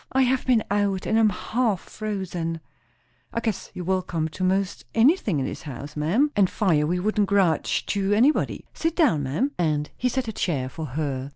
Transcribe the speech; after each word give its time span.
I 0.11 0.23
have 0.23 0.47
been 0.47 0.63
out, 0.71 1.05
and 1.05 1.15
I 1.19 1.19
am 1.19 1.29
half 1.29 1.79
frozen." 1.81 2.59
"I 3.31 3.39
guess 3.39 3.69
you're 3.75 3.85
welcome 3.85 4.29
to 4.29 4.43
most 4.43 4.83
anything 4.95 5.37
in 5.37 5.45
this 5.45 5.61
house, 5.61 5.95
ma'am, 5.95 6.31
and 6.35 6.49
fire 6.49 6.87
we 6.87 6.99
wouldn't 6.99 7.27
grudge 7.29 7.85
to 7.85 8.11
anybody. 8.11 8.65
Sit 8.73 8.95
down, 8.95 9.21
ma'am;" 9.21 9.51
and 9.59 9.91
he 9.95 10.09
set 10.09 10.27
a 10.27 10.33
chair 10.33 10.69
for 10.69 10.87
her. 10.97 11.29